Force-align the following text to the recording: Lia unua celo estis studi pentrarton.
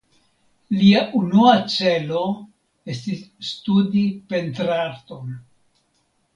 Lia 0.77 1.01
unua 1.19 1.51
celo 1.73 2.23
estis 2.95 3.21
studi 3.53 4.05
pentrarton. 4.35 5.41